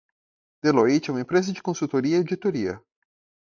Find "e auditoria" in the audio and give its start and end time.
2.15-2.81